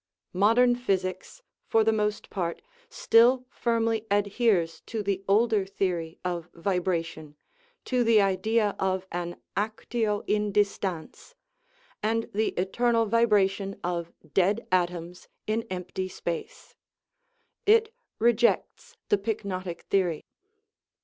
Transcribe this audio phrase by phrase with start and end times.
[0.33, 6.49] Modern physics, for the most part, still firmly ad heres to the older theory of
[6.55, 7.35] vibration,
[7.85, 11.35] to the idea of an actio in distans
[12.01, 16.73] and the eternal vibration of dead atoms in empty space;
[17.67, 20.23] it rejects the pyknotic theory.